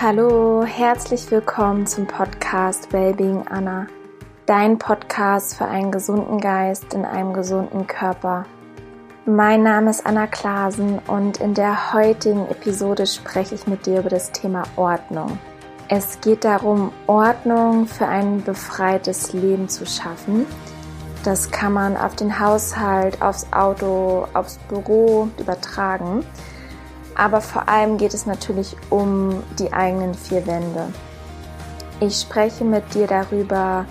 [0.00, 3.86] Hallo, herzlich willkommen zum Podcast Wellbeing Anna,
[4.46, 8.46] dein Podcast für einen gesunden Geist in einem gesunden Körper.
[9.26, 14.08] Mein Name ist Anna Klasen und in der heutigen Episode spreche ich mit dir über
[14.08, 15.38] das Thema Ordnung.
[15.88, 20.46] Es geht darum, Ordnung für ein befreites Leben zu schaffen.
[21.22, 26.24] Das kann man auf den Haushalt, aufs Auto, aufs Büro übertragen.
[27.14, 30.88] Aber vor allem geht es natürlich um die eigenen vier Wände.
[32.00, 33.86] Ich spreche mit dir darüber,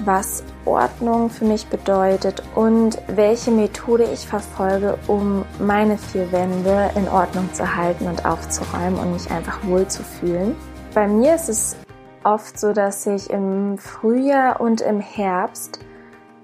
[0.00, 7.08] was Ordnung für mich bedeutet und welche Methode ich verfolge, um meine vier Wände in
[7.08, 10.54] Ordnung zu halten und aufzuräumen und mich einfach wohl zu fühlen.
[10.94, 11.76] Bei mir ist es
[12.24, 15.80] oft so, dass ich im Frühjahr und im Herbst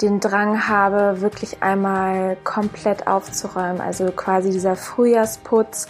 [0.03, 3.81] den Drang habe, wirklich einmal komplett aufzuräumen.
[3.81, 5.89] Also quasi dieser Frühjahrsputz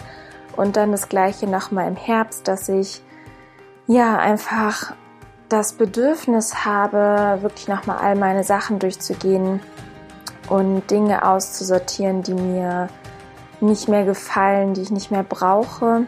[0.55, 3.01] und dann das gleiche nochmal im Herbst, dass ich
[3.87, 4.93] ja einfach
[5.47, 9.59] das Bedürfnis habe, wirklich nochmal all meine Sachen durchzugehen
[10.47, 12.87] und Dinge auszusortieren, die mir
[13.61, 16.05] nicht mehr gefallen, die ich nicht mehr brauche.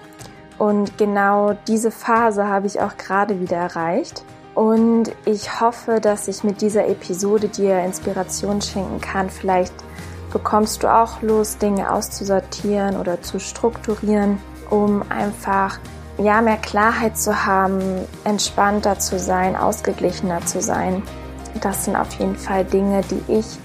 [0.57, 4.23] Und genau diese Phase habe ich auch gerade wieder erreicht.
[4.53, 9.29] Und ich hoffe, dass ich mit dieser Episode dir Inspiration schenken kann.
[9.29, 9.73] Vielleicht
[10.31, 15.79] bekommst du auch Lust, Dinge auszusortieren oder zu strukturieren, um einfach
[16.17, 17.81] ja, mehr Klarheit zu haben,
[18.23, 21.01] entspannter zu sein, ausgeglichener zu sein.
[21.61, 23.57] Das sind auf jeden Fall Dinge, die ich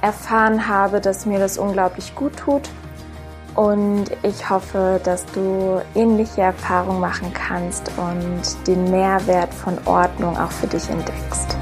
[0.00, 2.68] erfahren habe, dass mir das unglaublich gut tut
[3.54, 10.50] und ich hoffe, dass du ähnliche Erfahrungen machen kannst und den Mehrwert von Ordnung auch
[10.50, 11.56] für dich entdeckst.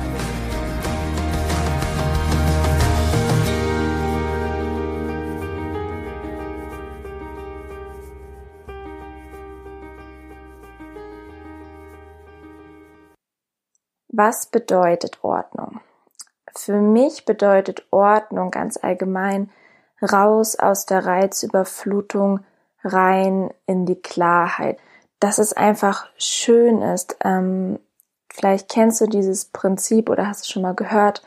[14.15, 15.81] Was bedeutet Ordnung?
[16.55, 19.51] Für mich bedeutet Ordnung ganz allgemein,
[20.03, 22.41] raus aus der Reizüberflutung
[22.85, 24.79] rein in die Klarheit.
[25.21, 27.17] Dass es einfach schön ist.
[27.25, 27.79] Ähm,
[28.33, 31.23] vielleicht kennst du dieses Prinzip oder hast es schon mal gehört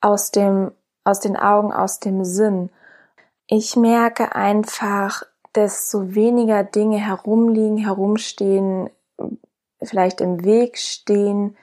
[0.00, 0.72] aus dem,
[1.04, 2.70] aus den Augen, aus dem Sinn.
[3.46, 5.24] Ich merke einfach,
[5.54, 8.90] desto weniger Dinge herumliegen, herumstehen,
[9.82, 11.56] vielleicht im Weg stehen,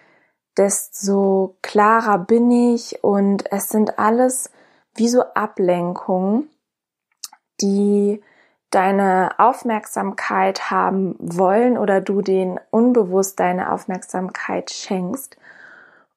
[0.57, 4.51] desto klarer bin ich und es sind alles
[4.95, 6.49] wie so Ablenkungen,
[7.61, 8.21] die
[8.71, 15.37] deine Aufmerksamkeit haben wollen oder du denen unbewusst deine Aufmerksamkeit schenkst.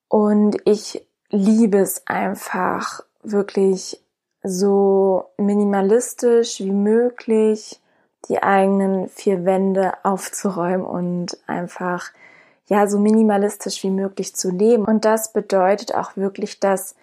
[0.09, 4.03] Und ich liebe es einfach wirklich
[4.43, 7.81] so minimalistisch wie möglich
[8.29, 12.11] die eigenen vier Wände aufzuräumen und einfach
[12.67, 14.85] ja so minimalistisch wie möglich zu leben.
[14.85, 16.95] Und das bedeutet auch wirklich, dass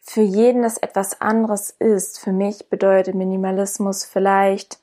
[0.00, 2.18] für jeden es etwas anderes ist.
[2.18, 4.80] Für mich bedeutet Minimalismus vielleicht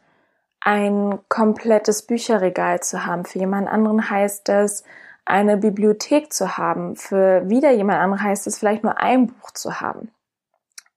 [0.59, 3.25] ein komplettes Bücherregal zu haben.
[3.25, 4.83] Für jemand anderen heißt es,
[5.25, 6.95] eine Bibliothek zu haben.
[6.95, 10.11] Für wieder jemand anderen heißt es vielleicht nur ein Buch zu haben.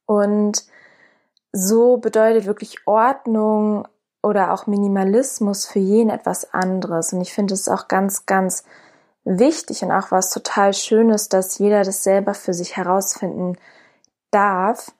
[0.07, 0.65] Und
[1.53, 3.87] so bedeutet wirklich Ordnung
[4.23, 7.13] oder auch Minimalismus für jeden etwas anderes.
[7.13, 8.65] Und ich finde es auch ganz, ganz
[9.25, 13.57] wichtig und auch was total Schönes, dass jeder das selber für sich herausfinden
[14.31, 14.93] darf.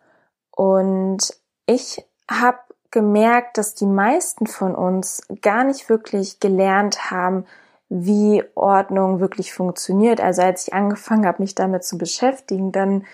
[0.51, 1.35] Und
[1.67, 2.59] ich habe
[2.91, 7.47] gemerkt, dass die meisten von uns gar nicht wirklich gelernt haben,
[7.89, 10.21] wie Ordnung wirklich funktioniert.
[10.21, 13.05] Also als ich angefangen habe, mich damit zu beschäftigen, dann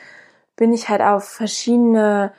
[0.55, 2.33] bin ich halt auf verschiedene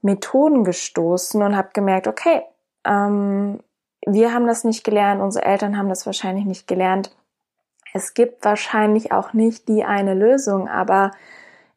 [0.00, 2.42] Methoden gestoßen und habe gemerkt, okay,
[2.84, 3.60] ähm,
[4.04, 7.14] wir haben das nicht gelernt, unsere Eltern haben das wahrscheinlich nicht gelernt.
[7.94, 11.12] Es gibt wahrscheinlich auch nicht die eine Lösung, aber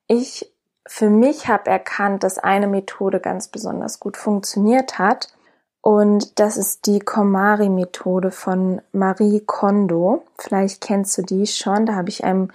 [0.08, 0.52] ich
[0.88, 5.30] für mich habe erkannt, dass eine Methode ganz besonders gut funktioniert hat.
[5.82, 10.24] Und das ist die Komari-Methode von Marie Kondo.
[10.38, 11.86] Vielleicht kennst du die schon.
[11.86, 12.52] Da habe ich ein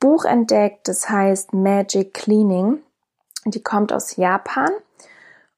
[0.00, 2.80] Buch entdeckt, das heißt Magic Cleaning.
[3.44, 4.70] Die kommt aus Japan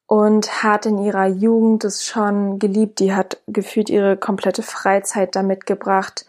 [0.06, 3.00] und hat in ihrer Jugend es schon geliebt.
[3.00, 6.26] Die hat gefühlt ihre komplette Freizeit damit gebracht,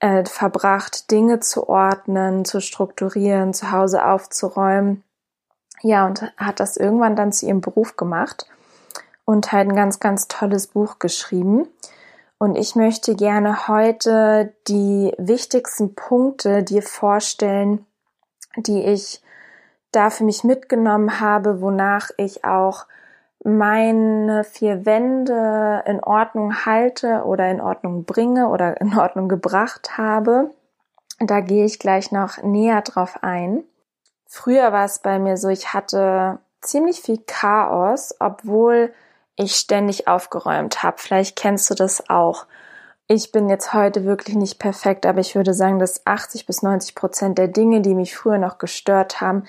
[0.00, 5.04] äh, verbracht, Dinge zu ordnen, zu strukturieren, zu Hause aufzuräumen
[5.82, 8.46] ja, und hat das irgendwann dann zu ihrem Beruf gemacht
[9.24, 11.68] und halt ein ganz, ganz tolles Buch geschrieben.
[12.38, 17.84] Und ich möchte gerne heute die wichtigsten Punkte dir vorstellen,
[18.56, 19.22] die ich
[19.92, 22.86] da für mich mitgenommen habe, wonach ich auch
[23.42, 30.50] meine vier Wände in Ordnung halte oder in Ordnung bringe oder in Ordnung gebracht habe.
[31.18, 33.64] Da gehe ich gleich noch näher drauf ein.
[34.32, 38.94] Früher war es bei mir so, ich hatte ziemlich viel Chaos, obwohl
[39.34, 40.98] ich ständig aufgeräumt habe.
[40.98, 42.46] Vielleicht kennst du das auch.
[43.08, 46.94] Ich bin jetzt heute wirklich nicht perfekt, aber ich würde sagen, dass 80 bis 90
[46.94, 49.46] Prozent der Dinge, die mich früher noch gestört haben,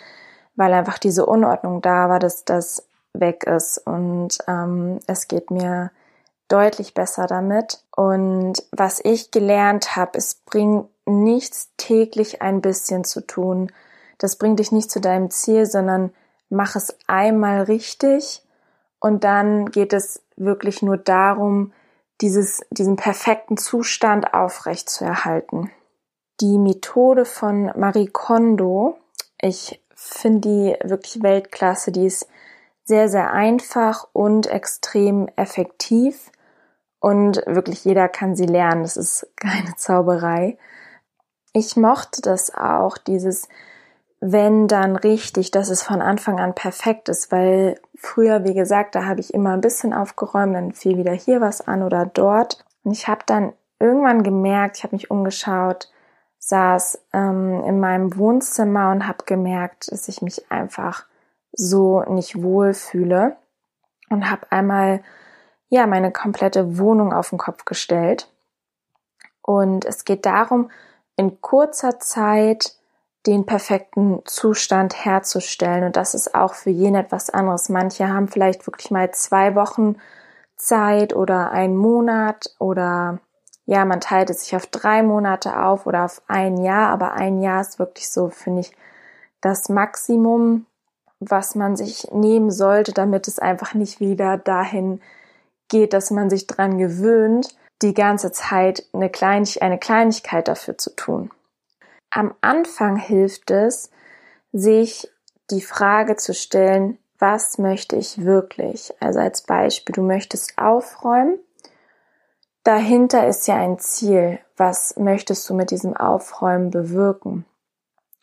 [0.56, 5.92] weil einfach diese Unordnung da war, dass das weg ist und ähm, es geht mir
[6.48, 7.83] deutlich besser damit.
[7.95, 13.72] Und was ich gelernt habe, es bringt nichts täglich ein bisschen zu tun.
[14.21, 16.13] Das bringt dich nicht zu deinem Ziel, sondern
[16.50, 18.44] mach es einmal richtig
[19.00, 21.73] und dann geht es wirklich nur darum,
[22.21, 25.71] dieses, diesen perfekten Zustand aufrecht zu erhalten.
[26.39, 29.00] Die Methode von Marie Kondo,
[29.41, 32.27] ich finde die wirklich Weltklasse, die ist
[32.83, 36.31] sehr, sehr einfach und extrem effektiv
[37.00, 38.83] und wirklich jeder kann sie lernen.
[38.83, 40.59] Das ist keine Zauberei.
[41.53, 43.50] Ich mochte das auch, dieses
[44.21, 49.06] wenn dann richtig, dass es von Anfang an perfekt ist, weil früher, wie gesagt, da
[49.06, 52.63] habe ich immer ein bisschen aufgeräumt, dann fiel wieder hier was an oder dort.
[52.83, 55.91] Und ich habe dann irgendwann gemerkt, ich habe mich umgeschaut,
[56.38, 61.06] saß ähm, in meinem Wohnzimmer und habe gemerkt, dass ich mich einfach
[61.51, 63.38] so nicht wohl fühle
[64.12, 65.01] und habe einmal
[65.69, 68.31] ja meine komplette Wohnung auf den Kopf gestellt.
[69.41, 70.69] Und es geht darum,
[71.15, 72.75] in kurzer Zeit
[73.27, 75.83] den perfekten Zustand herzustellen.
[75.83, 77.69] Und das ist auch für jeden etwas anderes.
[77.69, 79.95] Manche haben vielleicht wirklich mal zwei Wochen
[80.56, 83.19] Zeit oder einen Monat oder
[83.65, 87.41] ja, man teilt es sich auf drei Monate auf oder auf ein Jahr, aber ein
[87.41, 88.71] Jahr ist wirklich so, finde ich,
[89.39, 90.65] das Maximum,
[91.19, 95.01] was man sich nehmen sollte, damit es einfach nicht wieder dahin
[95.69, 100.95] geht, dass man sich dran gewöhnt, die ganze Zeit eine, Kleinig eine Kleinigkeit dafür zu
[100.95, 101.31] tun.
[102.11, 103.89] Am Anfang hilft es,
[104.51, 105.09] sich
[105.49, 108.93] die Frage zu stellen, was möchte ich wirklich?
[108.99, 111.39] Also als Beispiel, du möchtest aufräumen.
[112.63, 114.39] Dahinter ist ja ein Ziel.
[114.57, 117.45] Was möchtest du mit diesem Aufräumen bewirken?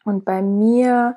[0.04, 1.16] Und bei mir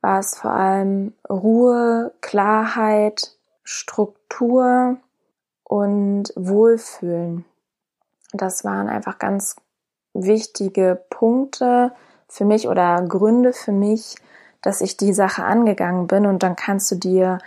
[0.00, 4.96] war es vor allem Ruhe, Klarheit, Struktur
[5.64, 7.44] und Wohlfühlen.
[8.32, 9.56] Das waren einfach ganz
[10.14, 11.92] wichtige Punkte,
[12.28, 14.16] für mich oder Gründe für mich,
[14.62, 17.38] dass ich die Sache angegangen bin und dann kannst du dir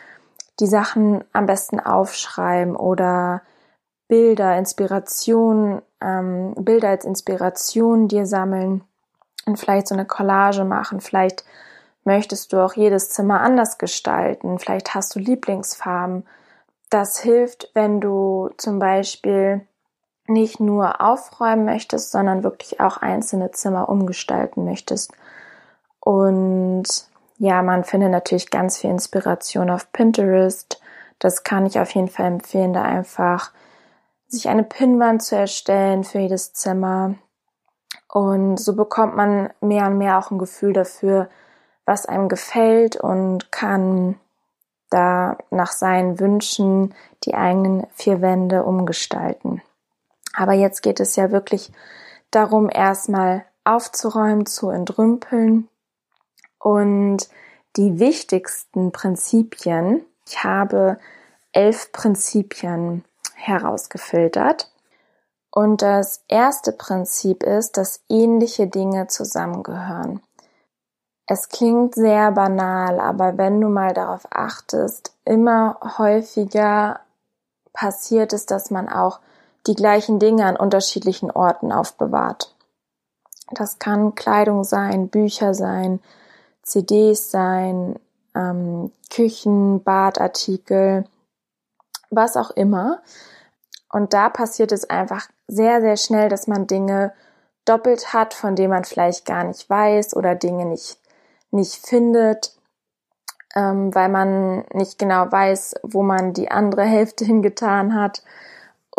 [0.59, 3.41] die Sachen am besten aufschreiben oder
[4.07, 8.83] Bilder, Inspiration, ähm, Bilder als Inspiration dir sammeln
[9.45, 10.99] und vielleicht so eine Collage machen.
[10.99, 11.45] Vielleicht
[12.03, 14.59] möchtest du auch jedes Zimmer anders gestalten.
[14.59, 16.25] Vielleicht hast du Lieblingsfarben.
[16.89, 19.65] Das hilft, wenn du zum Beispiel
[20.27, 25.11] nicht nur aufräumen möchtest, sondern wirklich auch einzelne Zimmer umgestalten möchtest.
[25.99, 26.83] Und
[27.37, 30.81] ja, man findet natürlich ganz viel Inspiration auf Pinterest.
[31.19, 33.51] Das kann ich auf jeden Fall empfehlen, da einfach
[34.27, 37.15] sich eine Pinnwand zu erstellen für jedes Zimmer.
[38.07, 41.29] Und so bekommt man mehr und mehr auch ein Gefühl dafür,
[41.85, 44.19] was einem gefällt und kann
[44.89, 49.61] da nach seinen Wünschen die eigenen vier Wände umgestalten.
[50.33, 51.71] Aber jetzt geht es ja wirklich
[52.31, 55.67] darum, erstmal aufzuräumen, zu entrümpeln
[56.59, 57.29] und
[57.75, 60.05] die wichtigsten Prinzipien.
[60.27, 60.97] Ich habe
[61.51, 63.03] elf Prinzipien
[63.35, 64.71] herausgefiltert.
[65.53, 70.21] Und das erste Prinzip ist, dass ähnliche Dinge zusammengehören.
[71.27, 77.01] Es klingt sehr banal, aber wenn du mal darauf achtest, immer häufiger
[77.73, 79.19] passiert es, dass man auch
[79.67, 82.55] die gleichen Dinge an unterschiedlichen Orten aufbewahrt.
[83.51, 85.99] Das kann Kleidung sein, Bücher sein,
[86.63, 87.99] CDs sein,
[88.33, 91.05] ähm, Küchen, Badartikel,
[92.09, 93.01] was auch immer.
[93.91, 97.13] Und da passiert es einfach sehr, sehr schnell, dass man Dinge
[97.65, 100.97] doppelt hat, von denen man vielleicht gar nicht weiß oder Dinge nicht,
[101.51, 102.55] nicht findet,
[103.55, 108.23] ähm, weil man nicht genau weiß, wo man die andere Hälfte hingetan hat.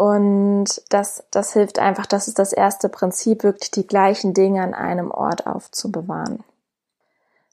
[0.02, 4.74] Und das, das hilft einfach, das ist das erste Prinzip, wirklich die gleichen Dinge an
[4.74, 6.42] einem Ort aufzubewahren.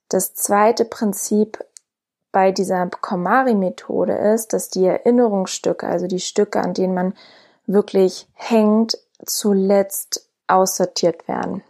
[0.07, 1.63] Das zweite Prinzip
[2.31, 7.13] bei dieser Komari-Methode ist, dass die Erinnerungsstücke, also die Stücke, an denen man
[7.67, 11.61] wirklich hängt, zuletzt aussortiert werden.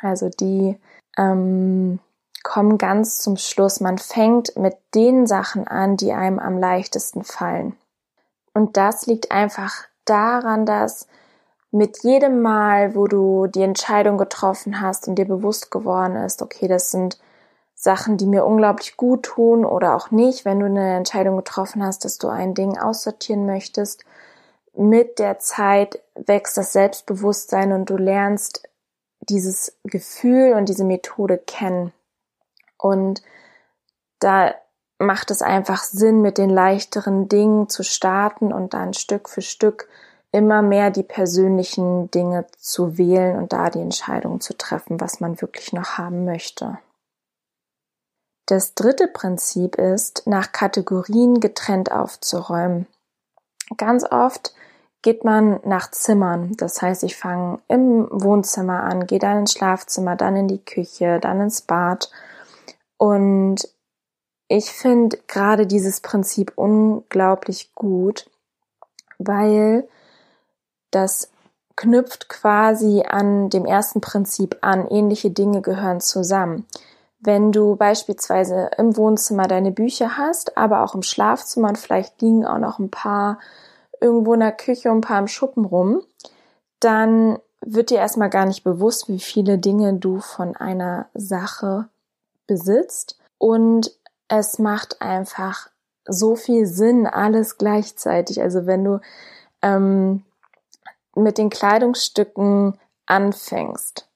[0.00, 0.78] Also die
[1.18, 1.98] ähm,
[2.42, 3.80] kommen ganz zum Schluss.
[3.80, 7.76] Man fängt mit den Sachen an, die einem am leichtesten fallen.
[8.54, 11.06] Und das liegt einfach daran, dass
[11.70, 16.68] mit jedem Mal, wo du die Entscheidung getroffen hast und dir bewusst geworden ist, okay,
[16.68, 17.18] das sind
[17.74, 22.04] Sachen, die mir unglaublich gut tun oder auch nicht, wenn du eine Entscheidung getroffen hast,
[22.04, 24.04] dass du ein Ding aussortieren möchtest,
[24.74, 28.68] mit der Zeit wächst das Selbstbewusstsein und du lernst
[29.28, 31.92] dieses Gefühl und diese Methode kennen.
[32.78, 33.22] Und
[34.18, 34.54] da
[35.02, 39.88] macht es einfach Sinn, mit den leichteren Dingen zu starten und dann Stück für Stück
[40.32, 45.40] immer mehr die persönlichen Dinge zu wählen und da die Entscheidung zu treffen, was man
[45.40, 46.78] wirklich noch haben möchte.
[48.46, 52.86] Das dritte Prinzip ist, nach Kategorien getrennt aufzuräumen.
[53.76, 54.54] Ganz oft
[55.02, 56.52] geht man nach Zimmern.
[56.56, 61.18] Das heißt, ich fange im Wohnzimmer an, gehe dann ins Schlafzimmer, dann in die Küche,
[61.20, 62.10] dann ins Bad.
[62.98, 63.68] Und
[64.54, 68.28] ich finde gerade dieses Prinzip unglaublich gut,
[69.18, 69.88] weil
[70.90, 71.30] das
[71.74, 74.86] knüpft quasi an dem ersten Prinzip an.
[74.88, 76.66] Ähnliche Dinge gehören zusammen.
[77.18, 82.44] Wenn du beispielsweise im Wohnzimmer deine Bücher hast, aber auch im Schlafzimmer und vielleicht liegen
[82.44, 83.38] auch noch ein paar
[84.02, 86.02] irgendwo in der Küche und ein paar im Schuppen rum,
[86.78, 91.88] dann wird dir erstmal gar nicht bewusst, wie viele Dinge du von einer Sache
[92.46, 93.18] besitzt.
[93.38, 93.92] Und
[94.38, 95.68] es macht einfach
[96.06, 98.40] so viel Sinn, alles gleichzeitig.
[98.40, 99.00] Also wenn du
[99.60, 100.24] ähm,
[101.14, 104.08] mit den Kleidungsstücken anfängst,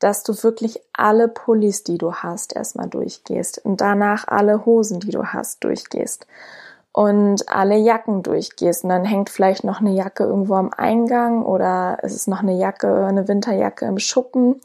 [0.00, 5.12] dass du wirklich alle Pullis, die du hast, erstmal durchgehst und danach alle Hosen, die
[5.12, 6.26] du hast, durchgehst
[6.92, 11.98] und alle Jacken durchgehst und dann hängt vielleicht noch eine Jacke irgendwo am Eingang oder
[12.02, 14.60] es ist noch eine Jacke, eine Winterjacke im Schuppen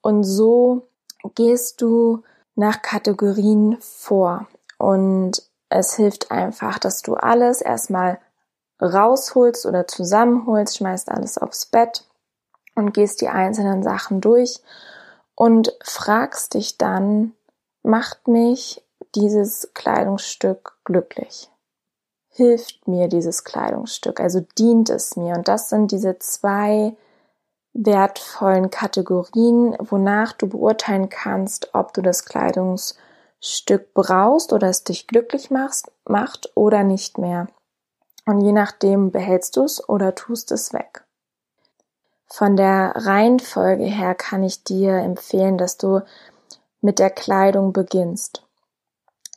[0.00, 0.86] und so
[1.34, 2.22] gehst du
[2.58, 4.46] nach Kategorien vor
[4.78, 8.18] und es hilft einfach, dass du alles erstmal
[8.80, 12.04] rausholst oder zusammenholst, schmeißt alles aufs Bett
[12.74, 14.60] und gehst die einzelnen Sachen durch
[15.34, 17.32] und fragst dich dann,
[17.82, 18.82] macht mich
[19.14, 21.50] dieses Kleidungsstück glücklich?
[22.38, 25.34] hilft mir dieses Kleidungsstück, also dient es mir.
[25.34, 26.96] Und das sind diese zwei
[27.84, 35.50] wertvollen Kategorien, wonach du beurteilen kannst, ob du das Kleidungsstück brauchst oder es dich glücklich
[35.50, 37.48] machst, macht oder nicht mehr.
[38.26, 41.04] Und je nachdem behältst du es oder tust es weg.
[42.26, 46.02] Von der Reihenfolge her kann ich dir empfehlen, dass du
[46.80, 48.44] mit der Kleidung beginnst.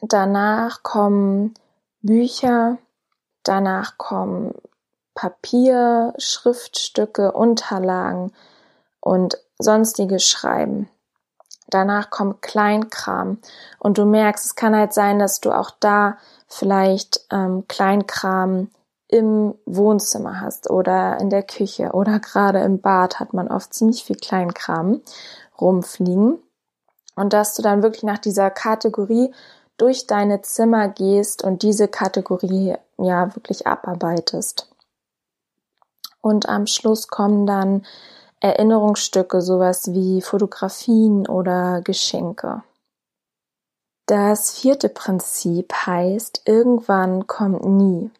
[0.01, 1.53] Danach kommen
[2.01, 2.79] Bücher,
[3.43, 4.53] Danach kommen
[5.13, 8.33] Papier, Schriftstücke, Unterlagen
[8.99, 10.89] und sonstige Schreiben.
[11.69, 13.39] Danach kommt Kleinkram
[13.79, 18.69] und du merkst, es kann halt sein, dass du auch da vielleicht ähm, Kleinkram
[19.07, 24.03] im Wohnzimmer hast oder in der Küche oder gerade im Bad hat man oft ziemlich
[24.03, 25.01] viel Kleinkram
[25.59, 26.39] rumfliegen
[27.15, 29.33] und dass du dann wirklich nach dieser Kategorie
[29.77, 34.70] durch deine Zimmer gehst und diese Kategorie ja wirklich abarbeitest.
[36.21, 37.85] Und am Schluss kommen dann
[38.39, 42.63] Erinnerungsstücke, sowas wie Fotografien oder Geschenke.
[44.07, 48.11] Das vierte Prinzip heißt, irgendwann kommt nie.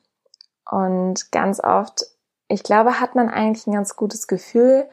[0.70, 2.06] Und ganz oft,
[2.48, 4.88] ich glaube, hat man eigentlich ein ganz gutes Gefühl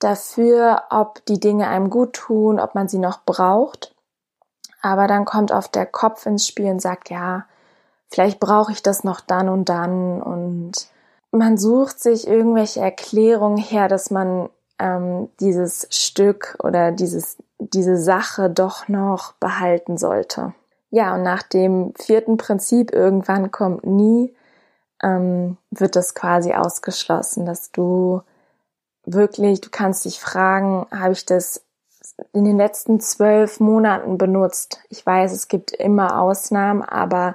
[0.00, 3.94] dafür, ob die Dinge einem gut tun, ob man sie noch braucht.
[4.82, 7.46] Aber dann kommt oft der Kopf ins Spiel und sagt, ja,
[8.08, 10.20] vielleicht brauche ich das noch dann und dann.
[10.20, 10.88] Und
[11.38, 14.48] man sucht sich irgendwelche Erklärungen her, dass man
[14.78, 20.54] ähm, dieses Stück oder dieses, diese Sache doch noch behalten sollte.
[20.90, 24.34] Ja, und nach dem vierten Prinzip, irgendwann kommt nie,
[25.02, 28.22] ähm, wird das quasi ausgeschlossen, dass du
[29.04, 31.64] wirklich, du kannst dich fragen, habe ich das
[32.32, 34.80] in den letzten zwölf Monaten benutzt.
[34.88, 37.34] Ich weiß, es gibt immer Ausnahmen, aber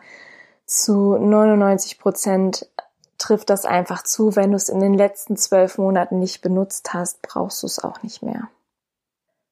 [0.66, 2.70] zu 99 Prozent
[3.20, 4.36] trifft das einfach zu.
[4.36, 8.02] Wenn du es in den letzten zwölf Monaten nicht benutzt hast, brauchst du es auch
[8.02, 8.50] nicht mehr.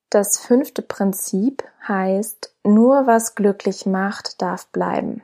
[0.10, 5.22] Das fünfte Prinzip heißt, nur was glücklich macht, darf bleiben.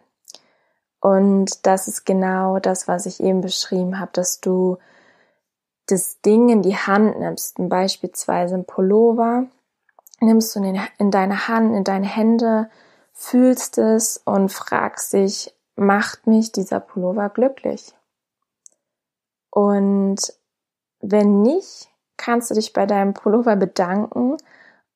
[1.00, 4.78] Und das ist genau das, was ich eben beschrieben habe, dass du
[5.88, 9.48] das Ding in die Hand nimmst, beispielsweise ein Pullover,
[10.22, 12.70] nimmst du in, in deine Hand, in deine Hände,
[13.14, 17.94] fühlst es und fragst dich, macht mich dieser Pullover glücklich?
[19.54, 20.34] Und
[21.00, 24.38] wenn nicht, kannst du dich bei deinem Pullover bedanken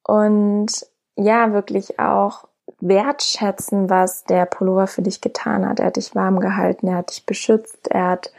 [0.03, 0.67] und
[1.15, 2.47] ja wirklich auch
[2.79, 5.79] wertschätzen, was der Pullover für dich getan hat.
[5.79, 8.31] Er hat dich warm gehalten, er hat dich beschützt, er hat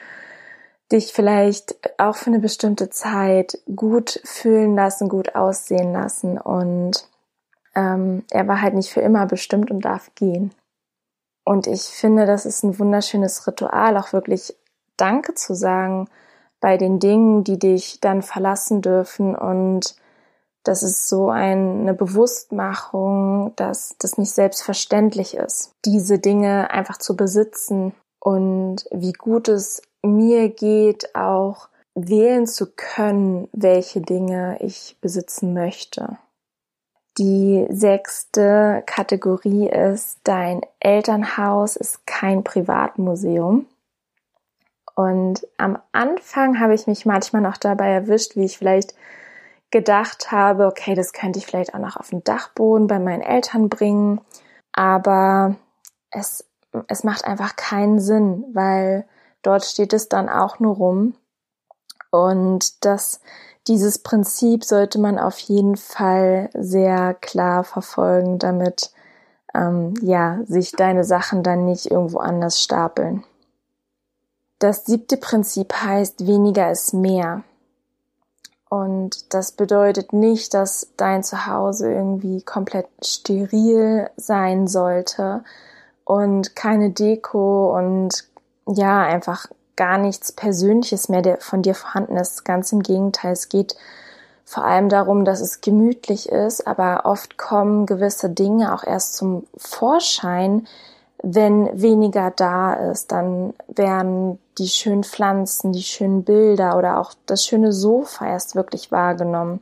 [0.90, 7.08] dich vielleicht auch für eine bestimmte Zeit gut fühlen lassen, gut aussehen lassen und
[7.76, 10.52] ähm, er war halt nicht für immer bestimmt und darf gehen.
[11.44, 14.56] Und ich finde, das ist ein wunderschönes Ritual, auch wirklich
[14.98, 16.08] Danke zu sagen
[16.60, 19.96] bei den Dingen, die dich dann verlassen dürfen und
[20.64, 27.94] das ist so eine Bewusstmachung, dass das nicht selbstverständlich ist, diese Dinge einfach zu besitzen
[28.20, 36.18] und wie gut es mir geht, auch wählen zu können, welche Dinge ich besitzen möchte.
[37.18, 43.66] Die sechste Kategorie ist, dein Elternhaus ist kein Privatmuseum.
[44.98, 48.96] Und am Anfang habe ich mich manchmal noch dabei erwischt, wie ich vielleicht
[49.70, 53.68] gedacht habe, okay, das könnte ich vielleicht auch noch auf den Dachboden bei meinen Eltern
[53.68, 54.20] bringen.
[54.72, 55.54] Aber
[56.10, 56.44] es,
[56.88, 59.06] es macht einfach keinen Sinn, weil
[59.42, 61.14] dort steht es dann auch nur rum.
[62.10, 63.20] Und das,
[63.68, 68.90] dieses Prinzip sollte man auf jeden Fall sehr klar verfolgen, damit
[69.54, 73.22] ähm, ja sich deine Sachen dann nicht irgendwo anders stapeln.
[74.58, 77.42] Das siebte Prinzip heißt, weniger ist mehr.
[78.68, 85.42] Und das bedeutet nicht, dass dein Zuhause irgendwie komplett steril sein sollte
[86.04, 88.24] und keine Deko und
[88.66, 89.46] ja, einfach
[89.76, 92.44] gar nichts Persönliches mehr von dir vorhanden ist.
[92.44, 93.76] Ganz im Gegenteil, es geht
[94.44, 99.46] vor allem darum, dass es gemütlich ist, aber oft kommen gewisse Dinge auch erst zum
[99.56, 100.66] Vorschein,
[101.22, 107.44] wenn weniger da ist, dann werden die schönen Pflanzen, die schönen Bilder oder auch das
[107.44, 109.60] schöne Sofa erst wirklich wahrgenommen.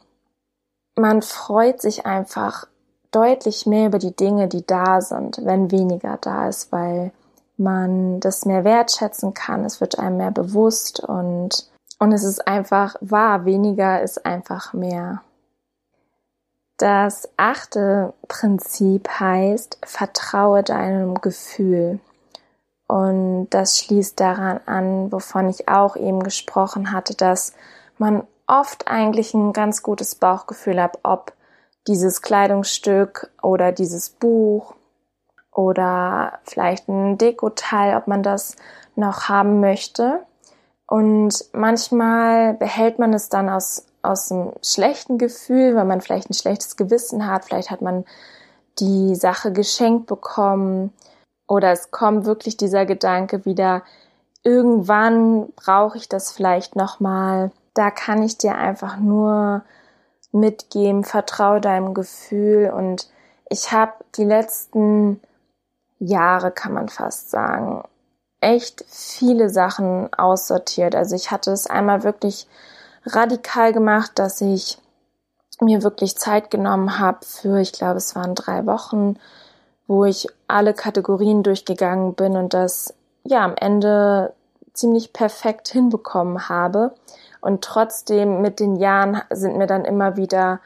[0.97, 2.67] Man freut sich einfach
[3.11, 7.13] deutlich mehr über die Dinge, die da sind, wenn weniger da ist, weil
[7.57, 12.97] man das mehr wertschätzen kann, es wird einem mehr bewusst und, und es ist einfach
[13.01, 15.23] wahr, weniger ist einfach mehr.
[16.79, 22.01] Das achte Prinzip heißt, vertraue deinem Gefühl.
[22.87, 27.55] Und das schließt daran an, wovon ich auch eben gesprochen hatte, dass
[27.99, 31.33] man oft eigentlich ein ganz gutes Bauchgefühl hat, ob
[31.89, 34.75] dieses Kleidungsstück oder dieses Buch
[35.53, 38.57] oder vielleicht ein Dekoteil, ob man das
[38.95, 40.21] noch haben möchte.
[40.87, 46.35] Und manchmal behält man es dann aus aus einem schlechten Gefühl, weil man vielleicht ein
[46.35, 48.05] schlechtes Gewissen hat, vielleicht hat man
[48.79, 50.93] die Sache geschenkt bekommen
[51.49, 53.83] oder es kommt wirklich dieser Gedanke wieder,
[54.43, 57.51] irgendwann brauche ich das vielleicht nochmal.
[57.75, 59.63] Da kann ich dir einfach nur
[60.33, 63.09] mitgeben, vertraue deinem Gefühl und
[63.49, 65.21] ich habe die letzten
[65.99, 67.83] Jahre, kann man fast sagen,
[68.41, 70.95] echt viele Sachen aussortiert.
[70.95, 72.47] Also ich hatte es einmal wirklich
[73.07, 74.79] radikal gemacht, dass ich
[75.61, 79.17] mir wirklich Zeit genommen habe für, ich glaube, es waren drei Wochen,
[79.87, 84.35] wo ich alle Kategorien durchgegangen bin und das ja am Ende
[84.75, 86.95] ziemlich perfekt hinbekommen habe.
[87.41, 90.61] Und trotzdem mit den Jahren sind mir dann immer wieder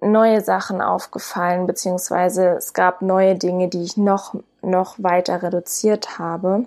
[0.00, 6.66] neue Sachen aufgefallen, beziehungsweise es gab neue Dinge, die ich noch, noch weiter reduziert habe.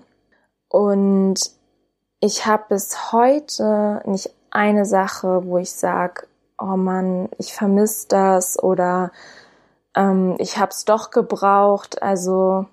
[0.68, 1.36] Und
[2.20, 6.26] ich habe bis heute nicht eine Sache, wo ich sage,
[6.58, 9.12] oh Mann, ich vermisse das oder
[9.94, 12.02] ähm, ich habe es doch gebraucht.
[12.02, 12.66] Also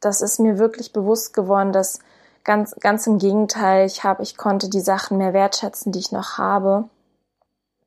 [0.00, 2.00] das ist mir wirklich bewusst geworden, dass
[2.42, 6.38] ganz ganz im Gegenteil, ich habe, ich konnte die Sachen mehr wertschätzen, die ich noch
[6.38, 6.88] habe.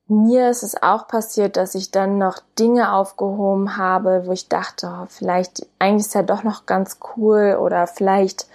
[0.08, 4.88] Mir ist es auch passiert, dass ich dann noch Dinge aufgehoben habe, wo ich dachte,
[4.88, 8.48] oh, vielleicht eigentlich ist ja doch noch ganz cool oder vielleicht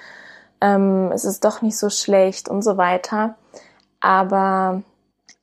[0.63, 3.35] ähm, ist es doch nicht so schlecht und so weiter.
[4.01, 4.83] Aber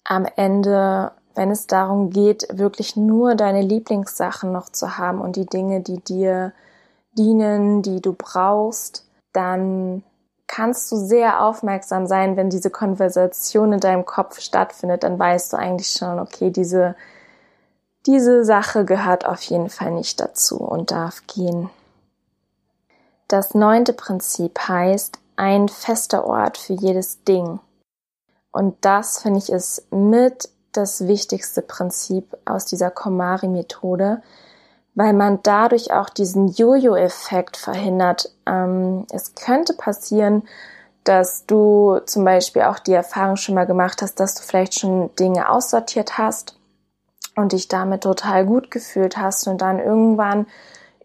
[0.04, 5.46] am Ende, wenn es darum geht, wirklich nur deine Lieblingssachen noch zu haben und die
[5.46, 6.54] Dinge, die dir
[7.18, 10.04] dienen, die du brauchst, dann
[10.48, 15.58] kannst du sehr aufmerksam sein, wenn diese Konversation in deinem Kopf stattfindet, dann weißt du
[15.58, 16.96] eigentlich schon, okay, diese,
[18.06, 21.70] diese Sache gehört auf jeden Fall nicht dazu und darf gehen.
[23.28, 27.60] Das neunte Prinzip heißt, ein fester Ort für jedes Ding.
[28.54, 34.22] Und das finde ich ist mit das wichtigste Prinzip aus dieser Komari-Methode,
[34.96, 38.32] weil man dadurch auch diesen Jojo-Effekt verhindert.
[38.46, 40.44] Ähm, es könnte passieren,
[41.04, 45.13] dass du zum Beispiel auch die Erfahrung schon mal gemacht hast, dass du vielleicht schon
[45.16, 46.58] Dinge aussortiert hast
[47.36, 50.46] und dich damit total gut gefühlt hast und dann irgendwann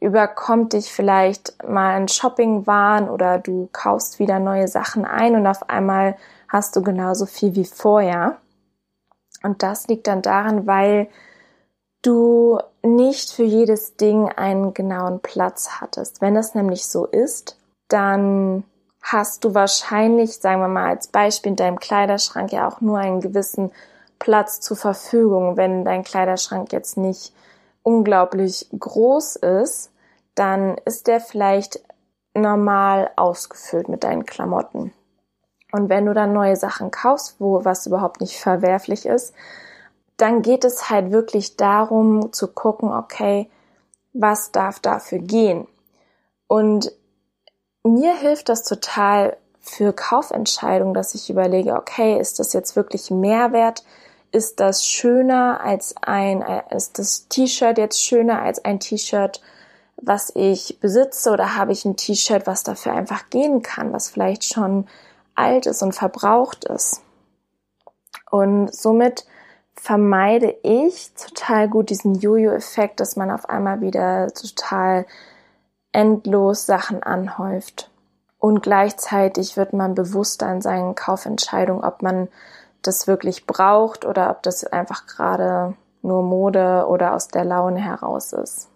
[0.00, 5.68] überkommt dich vielleicht mal ein Shoppingwahn oder du kaufst wieder neue Sachen ein und auf
[5.68, 6.16] einmal
[6.48, 8.38] hast du genauso viel wie vorher.
[9.42, 11.08] Und das liegt dann daran, weil
[12.02, 16.20] du nicht für jedes Ding einen genauen Platz hattest.
[16.20, 17.58] Wenn das nämlich so ist,
[17.88, 18.64] dann
[19.02, 23.20] hast du wahrscheinlich, sagen wir mal als Beispiel in deinem Kleiderschrank ja auch nur einen
[23.20, 23.70] gewissen
[24.18, 25.56] Platz zur Verfügung.
[25.56, 27.32] Wenn dein Kleiderschrank jetzt nicht
[27.82, 29.90] unglaublich groß ist,
[30.34, 31.80] dann ist der vielleicht
[32.34, 34.92] normal ausgefüllt mit deinen Klamotten.
[35.72, 39.34] Und wenn du dann neue Sachen kaufst, wo was überhaupt nicht verwerflich ist,
[40.16, 43.48] dann geht es halt wirklich darum zu gucken, okay,
[44.12, 45.68] was darf dafür gehen?
[46.48, 46.92] Und
[47.84, 53.84] mir hilft das total für Kaufentscheidungen, dass ich überlege, okay, ist das jetzt wirklich Mehrwert?
[54.32, 59.40] Ist das schöner als ein, ist das T-Shirt jetzt schöner als ein T-Shirt,
[59.96, 64.44] was ich besitze oder habe ich ein T-Shirt, was dafür einfach gehen kann, was vielleicht
[64.44, 64.86] schon
[65.38, 67.02] alt ist und verbraucht ist?
[68.30, 69.26] Und somit
[69.74, 75.06] vermeide ich total gut diesen Jojo-Effekt, dass man auf einmal wieder total
[75.92, 77.90] endlos Sachen anhäuft.
[78.38, 82.28] Und gleichzeitig wird man bewusster in seinen Kaufentscheidungen, ob man
[82.82, 88.32] das wirklich braucht oder ob das einfach gerade nur Mode oder aus der Laune heraus
[88.32, 88.68] ist.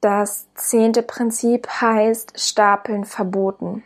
[0.00, 3.82] Das zehnte Prinzip heißt Stapeln verboten.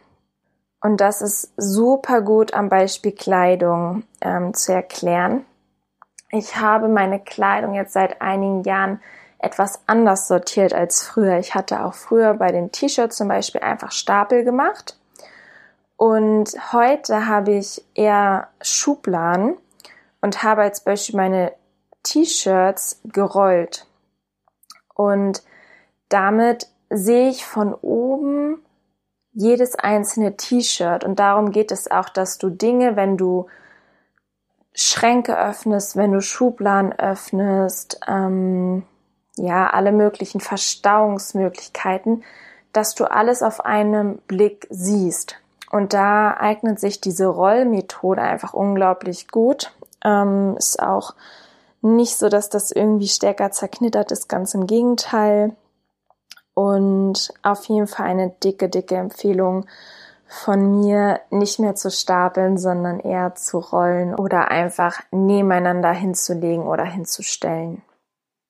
[0.85, 5.47] Und das ist super gut am Beispiel Kleidung ähm, zu erklären.
[6.29, 9.01] Ich habe meine Kleidung jetzt seit einigen Jahren
[9.39, 11.39] etwas anders sortiert als früher.
[11.39, 14.99] Ich hatte auch früher bei den T-Shirts zum Beispiel einfach Stapel gemacht.
[15.97, 19.57] Und heute habe ich eher Schubladen
[20.21, 21.55] und habe als Beispiel meine
[22.03, 23.87] T-Shirts gerollt.
[24.95, 25.43] Und
[26.11, 28.64] damit sehe ich von oben
[29.35, 31.05] jedes einzelne T-Shirt.
[31.05, 33.47] Und darum geht es auch, dass du Dinge, wenn du
[34.75, 38.85] Schränke öffnest, wenn du Schubladen öffnest, ähm,
[39.37, 42.25] ja, alle möglichen Verstauungsmöglichkeiten,
[42.73, 45.37] dass du alles auf einen Blick siehst.
[45.71, 49.73] Und da eignet sich diese Rollmethode einfach unglaublich gut.
[50.05, 51.15] Ähm, ist auch
[51.83, 55.55] nicht so, dass das irgendwie stärker zerknittert ist, ganz im Gegenteil.
[56.55, 59.67] Und auf jeden Fall eine dicke, dicke Empfehlung
[60.27, 66.85] von mir, nicht mehr zu stapeln, sondern eher zu rollen oder einfach nebeneinander hinzulegen oder
[66.85, 67.83] hinzustellen.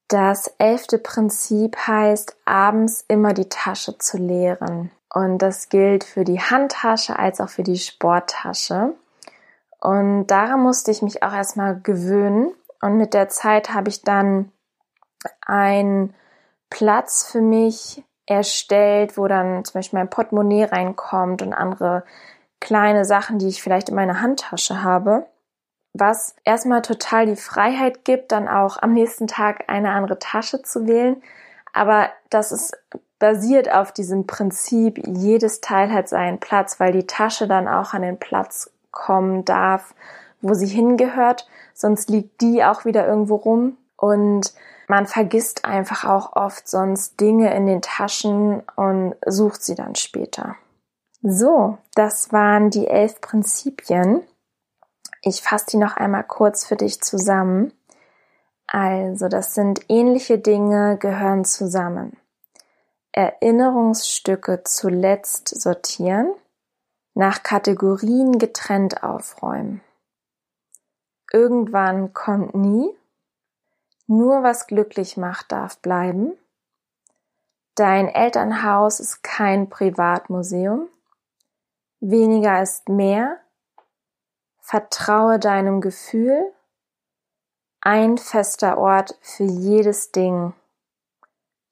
[0.08, 4.90] Das elfte Prinzip heißt, abends immer die Tasche zu leeren.
[5.12, 8.94] Und das gilt für die Handtasche als auch für die Sporttasche.
[9.80, 12.52] Und daran musste ich mich auch erstmal gewöhnen.
[12.80, 14.50] Und mit der Zeit habe ich dann
[15.46, 16.14] ein
[16.70, 22.04] Platz für mich erstellt, wo dann zum Beispiel mein Portemonnaie reinkommt und andere
[22.60, 25.26] kleine Sachen, die ich vielleicht in meiner Handtasche habe,
[25.92, 30.86] was erstmal total die Freiheit gibt, dann auch am nächsten Tag eine andere Tasche zu
[30.86, 31.22] wählen.
[31.72, 32.76] Aber das ist
[33.24, 38.02] basiert auf diesem Prinzip, jedes Teil hat seinen Platz, weil die Tasche dann auch an
[38.02, 39.94] den Platz kommen darf,
[40.42, 41.48] wo sie hingehört.
[41.72, 43.78] Sonst liegt die auch wieder irgendwo rum.
[43.96, 44.52] Und
[44.88, 50.56] man vergisst einfach auch oft sonst Dinge in den Taschen und sucht sie dann später.
[51.22, 54.22] So, das waren die elf Prinzipien.
[55.22, 57.72] Ich fasse die noch einmal kurz für dich zusammen.
[58.66, 62.18] Also, das sind ähnliche Dinge gehören zusammen.
[63.12, 66.34] Erinnerungsstücke zuletzt sortieren,
[67.14, 69.80] nach Kategorien getrennt aufräumen.
[71.32, 72.90] Irgendwann kommt nie
[74.06, 76.36] nur was glücklich macht, darf bleiben.
[77.74, 80.88] Dein Elternhaus ist kein Privatmuseum.
[82.00, 83.40] Weniger ist mehr.
[84.60, 86.52] Vertraue deinem Gefühl.
[87.80, 90.54] Ein fester Ort für jedes Ding.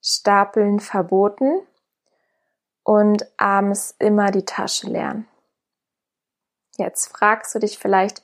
[0.01, 1.61] Stapeln verboten
[2.83, 5.27] und abends immer die Tasche leeren.
[6.77, 8.21] Jetzt fragst du dich vielleicht,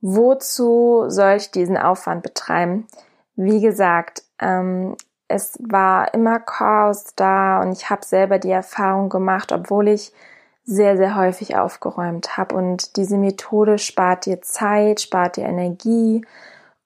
[0.00, 2.86] wozu soll ich diesen Aufwand betreiben?
[3.44, 4.96] Wie gesagt, ähm,
[5.28, 10.12] es war immer Chaos da und ich habe selber die Erfahrung gemacht, obwohl ich
[10.64, 12.54] sehr, sehr häufig aufgeräumt habe.
[12.54, 16.24] Und diese Methode spart dir Zeit, spart dir Energie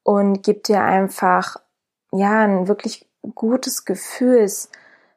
[0.02, 1.56] und gibt dir einfach,
[2.12, 4.38] ja, ein wirklich gutes Gefühl.
[4.38, 4.70] Es,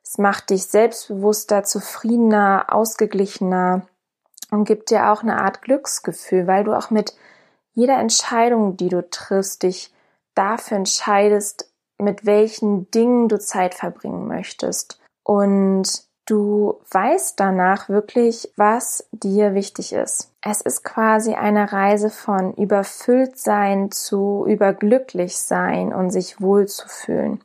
[0.03, 3.85] es macht dich selbstbewusster, zufriedener, ausgeglichener
[4.51, 7.15] und gibt dir auch eine Art Glücksgefühl, weil du auch mit
[7.73, 9.93] jeder Entscheidung, die du triffst, dich
[10.37, 14.99] dafür entscheidest, mit welchen Dingen du Zeit verbringen möchtest.
[15.23, 20.31] Und du weißt danach wirklich, was dir wichtig ist.
[20.41, 27.43] Es ist quasi eine Reise von überfüllt sein zu überglücklich sein und sich wohlzufühlen.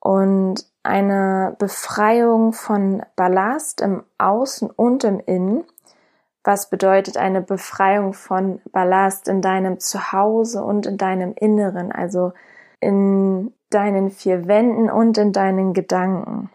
[0.00, 5.64] Und eine Befreiung von Ballast im Außen und im Innen.
[6.44, 12.32] Was bedeutet eine Befreiung von Ballast in deinem Zuhause und in deinem Inneren, also
[12.80, 16.50] in deinen vier Wänden und in deinen Gedanken.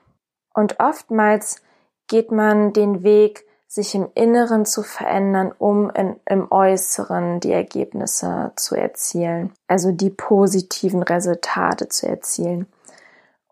[0.54, 1.62] Und oftmals
[2.08, 8.54] geht man den Weg, sich im Inneren zu verändern, um in, im Äußeren die Ergebnisse
[8.56, 12.68] zu erzielen, also die positiven Resultate zu erzielen.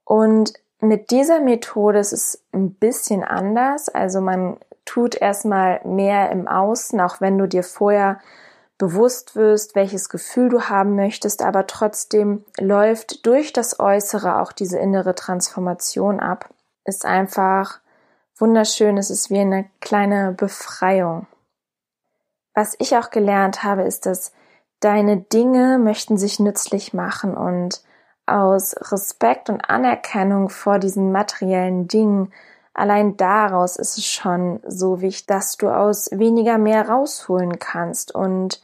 [0.05, 3.89] Und mit dieser Methode ist es ein bisschen anders.
[3.89, 8.19] Also man tut erstmal mehr im Außen, auch wenn du dir vorher
[8.77, 14.77] bewusst wirst, welches Gefühl du haben möchtest, aber trotzdem läuft durch das Äußere auch diese
[14.77, 16.49] innere Transformation ab.
[16.83, 17.79] Ist einfach
[18.37, 21.27] wunderschön, es ist wie eine kleine Befreiung.
[22.53, 24.33] Was ich auch gelernt habe, ist, dass
[24.81, 27.81] deine Dinge möchten sich nützlich machen und
[28.25, 32.33] aus Respekt und Anerkennung vor diesen materiellen Dingen,
[32.75, 38.61] allein daraus ist es schon so wichtig, dass du aus weniger mehr rausholen kannst und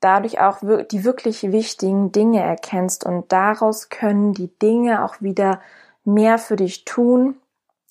[0.00, 0.58] dadurch auch
[0.90, 5.60] die wirklich wichtigen Dinge erkennst und daraus können die Dinge auch wieder
[6.04, 7.36] mehr für dich tun,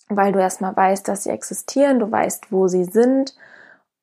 [0.08, 3.36] weil du erstmal weißt, dass sie existieren, du weißt, wo sie sind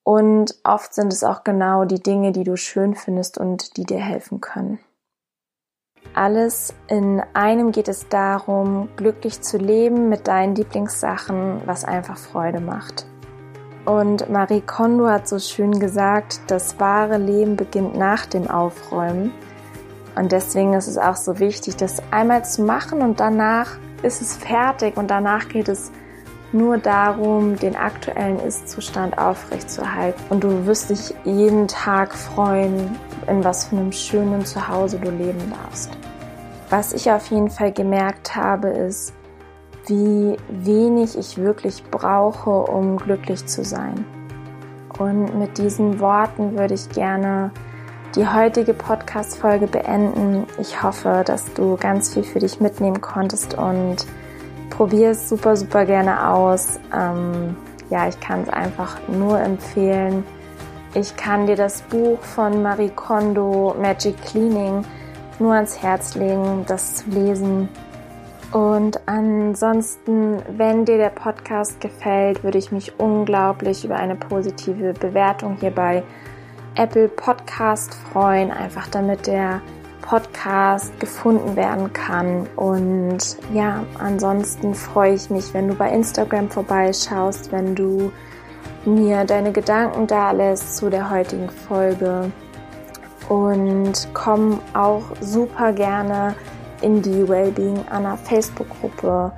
[0.02, 4.00] und oft sind es auch genau die Dinge, die du schön findest und die dir
[4.00, 4.78] helfen können.
[6.16, 12.58] Alles in einem geht es darum, glücklich zu leben mit deinen Lieblingssachen, was einfach Freude
[12.58, 13.04] macht.
[13.84, 19.30] Und Marie Kondo hat so schön gesagt, das wahre Leben beginnt nach dem Aufräumen.
[20.14, 24.38] Und deswegen ist es auch so wichtig, das einmal zu machen und danach ist es
[24.38, 25.92] fertig und danach geht es
[26.56, 30.22] nur darum, den aktuellen Ist-Zustand aufrechtzuerhalten.
[30.30, 32.96] Und du wirst dich jeden Tag freuen,
[33.28, 35.90] in was für einem schönen Zuhause du leben darfst.
[36.70, 39.12] Was ich auf jeden Fall gemerkt habe, ist,
[39.86, 44.04] wie wenig ich wirklich brauche, um glücklich zu sein.
[44.98, 47.52] Und mit diesen Worten würde ich gerne
[48.16, 50.46] die heutige Podcast-Folge beenden.
[50.58, 54.06] Ich hoffe, dass du ganz viel für dich mitnehmen konntest und
[54.76, 56.78] probier es super, super gerne aus.
[56.94, 57.56] Ähm,
[57.88, 60.22] ja, ich kann es einfach nur empfehlen.
[60.94, 64.84] Ich kann dir das Buch von Marie Kondo, Magic Cleaning,
[65.38, 67.68] nur ans Herz legen, das zu lesen.
[68.52, 75.56] Und ansonsten, wenn dir der Podcast gefällt, würde ich mich unglaublich über eine positive Bewertung
[75.58, 76.02] hier bei
[76.76, 79.60] Apple Podcast freuen, einfach damit der
[80.06, 82.46] Podcast gefunden werden kann.
[82.56, 88.12] Und ja, ansonsten freue ich mich, wenn du bei Instagram vorbeischaust, wenn du
[88.84, 92.30] mir deine Gedanken da lässt zu der heutigen Folge
[93.28, 96.36] und komm auch super gerne
[96.82, 99.32] in die Wellbeing Anna Facebook-Gruppe.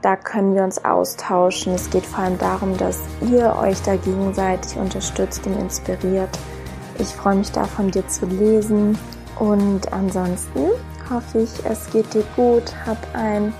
[0.00, 1.74] Da können wir uns austauschen.
[1.74, 6.38] Es geht vor allem darum, dass ihr euch da gegenseitig unterstützt und inspiriert.
[6.98, 8.96] Ich freue mich da von dir zu lesen.
[9.38, 10.70] Und ansonsten
[11.10, 12.72] hoffe ich, es geht dir gut.
[12.86, 13.52] Hab einen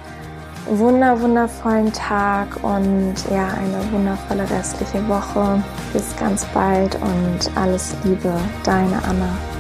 [0.67, 5.63] wunder, wundervollen Tag und ja, eine wundervolle restliche Woche.
[5.93, 8.33] Bis ganz bald und alles Liebe,
[8.65, 9.54] deine Anna.